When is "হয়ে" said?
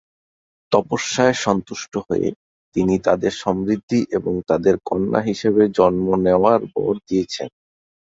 2.07-2.29